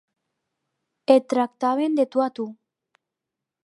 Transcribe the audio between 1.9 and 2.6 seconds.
de tu a tu.